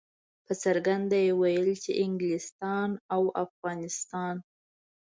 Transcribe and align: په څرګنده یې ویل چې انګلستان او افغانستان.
په 0.45 0.53
څرګنده 0.63 1.17
یې 1.25 1.31
ویل 1.41 1.67
چې 1.83 1.91
انګلستان 2.05 2.89
او 3.13 3.23
افغانستان. 3.43 4.35